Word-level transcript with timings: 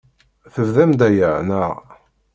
Tebdam-d 0.53 1.01
aya, 1.07 1.31
naɣ? 1.47 1.71